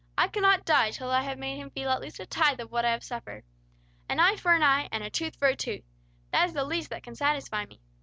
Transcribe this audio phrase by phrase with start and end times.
[0.17, 2.85] "I cannot die till I have made him feel at least a tithe of what
[2.85, 3.43] I have suffered.
[4.09, 5.83] 'An eye for an eye, and a tooth for a tooth!'
[6.31, 7.79] That is the least that can satisfy me.